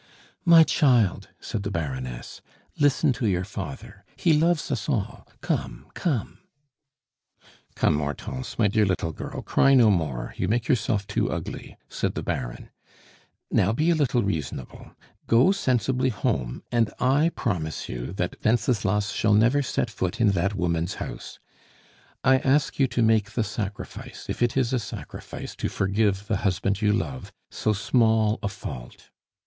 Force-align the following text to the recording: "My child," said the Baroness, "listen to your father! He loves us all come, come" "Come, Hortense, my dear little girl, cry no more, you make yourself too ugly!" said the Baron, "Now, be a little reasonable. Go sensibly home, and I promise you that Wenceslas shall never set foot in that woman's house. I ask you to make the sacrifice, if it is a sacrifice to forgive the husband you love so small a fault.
"My 0.45 0.63
child," 0.63 1.29
said 1.39 1.61
the 1.61 1.69
Baroness, 1.69 2.41
"listen 2.79 3.13
to 3.13 3.27
your 3.27 3.43
father! 3.43 4.03
He 4.15 4.33
loves 4.33 4.71
us 4.71 4.89
all 4.89 5.27
come, 5.41 5.85
come" 5.93 6.39
"Come, 7.75 7.99
Hortense, 7.99 8.57
my 8.57 8.67
dear 8.67 8.83
little 8.83 9.11
girl, 9.13 9.43
cry 9.43 9.75
no 9.75 9.91
more, 9.91 10.33
you 10.37 10.47
make 10.47 10.67
yourself 10.67 11.05
too 11.05 11.29
ugly!" 11.29 11.77
said 11.87 12.15
the 12.15 12.23
Baron, 12.23 12.71
"Now, 13.51 13.73
be 13.73 13.91
a 13.91 13.95
little 13.95 14.23
reasonable. 14.23 14.95
Go 15.27 15.51
sensibly 15.51 16.09
home, 16.09 16.63
and 16.71 16.89
I 16.99 17.29
promise 17.35 17.87
you 17.87 18.11
that 18.13 18.43
Wenceslas 18.43 19.11
shall 19.11 19.35
never 19.35 19.61
set 19.61 19.91
foot 19.91 20.19
in 20.19 20.31
that 20.31 20.55
woman's 20.55 20.95
house. 20.95 21.37
I 22.23 22.39
ask 22.39 22.79
you 22.79 22.87
to 22.87 23.03
make 23.03 23.33
the 23.33 23.43
sacrifice, 23.43 24.25
if 24.29 24.41
it 24.41 24.57
is 24.57 24.73
a 24.73 24.79
sacrifice 24.79 25.55
to 25.57 25.69
forgive 25.69 26.25
the 26.25 26.37
husband 26.37 26.81
you 26.81 26.91
love 26.91 27.31
so 27.51 27.71
small 27.71 28.39
a 28.41 28.47
fault. 28.47 29.11